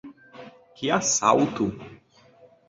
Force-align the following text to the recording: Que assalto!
Que 0.73 0.89
assalto! 0.89 1.71